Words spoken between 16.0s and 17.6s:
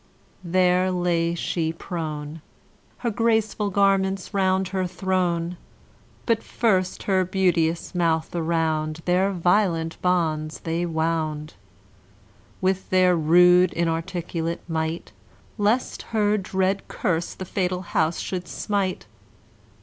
her dread curse the